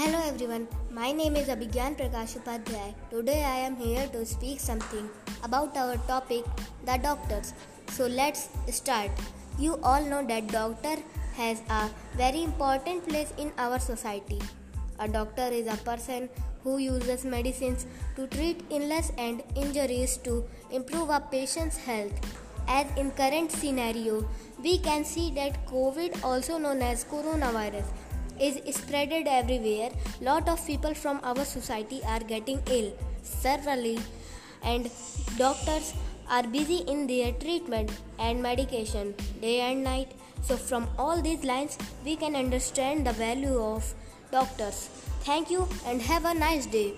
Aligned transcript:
everyone, 0.00 0.68
my 0.92 1.10
name 1.10 1.34
is 1.34 1.48
Abhigyan 1.48 1.96
Prakash 1.98 2.38
Upadhyay. 2.38 2.94
Today 3.10 3.42
I 3.42 3.56
am 3.68 3.74
here 3.74 4.06
to 4.12 4.24
speak 4.24 4.60
something 4.60 5.08
about 5.42 5.76
our 5.76 5.96
topic, 6.06 6.44
the 6.86 6.98
doctors. 7.02 7.52
So 7.88 8.06
let's 8.06 8.48
start. 8.70 9.10
You 9.58 9.80
all 9.82 10.00
know 10.04 10.24
that 10.24 10.46
doctor 10.52 10.94
has 11.34 11.62
a 11.68 11.90
very 12.16 12.44
important 12.44 13.08
place 13.08 13.32
in 13.38 13.50
our 13.58 13.80
society. 13.80 14.40
A 15.00 15.08
doctor 15.08 15.48
is 15.60 15.66
a 15.66 15.76
person 15.78 16.28
who 16.62 16.78
uses 16.78 17.24
medicines 17.24 17.86
to 18.14 18.28
treat 18.28 18.62
illness 18.70 19.10
and 19.18 19.42
injuries 19.56 20.16
to 20.18 20.44
improve 20.70 21.10
a 21.10 21.18
patient's 21.18 21.76
health. 21.76 22.12
As 22.68 22.86
in 22.96 23.10
current 23.12 23.50
scenario, 23.50 24.28
we 24.62 24.78
can 24.78 25.04
see 25.04 25.32
that 25.32 25.66
COVID, 25.66 26.22
also 26.22 26.58
known 26.58 26.82
as 26.82 27.04
coronavirus, 27.04 27.86
is 28.40 28.56
spreaded 28.76 29.26
everywhere. 29.26 29.90
Lot 30.20 30.48
of 30.48 30.64
people 30.66 30.94
from 30.94 31.20
our 31.22 31.44
society 31.44 32.00
are 32.06 32.20
getting 32.20 32.60
ill 32.70 32.92
severely, 33.22 33.98
and 34.62 34.90
doctors 35.36 35.94
are 36.30 36.42
busy 36.42 36.78
in 36.94 37.06
their 37.06 37.32
treatment 37.32 37.90
and 38.18 38.42
medication 38.42 39.14
day 39.40 39.60
and 39.60 39.82
night. 39.82 40.12
So, 40.42 40.56
from 40.56 40.88
all 40.98 41.20
these 41.20 41.44
lines, 41.44 41.78
we 42.04 42.16
can 42.16 42.36
understand 42.36 43.06
the 43.06 43.12
value 43.12 43.58
of 43.58 43.94
doctors. 44.30 44.88
Thank 45.22 45.50
you 45.50 45.68
and 45.86 46.00
have 46.02 46.24
a 46.24 46.34
nice 46.34 46.66
day. 46.66 46.94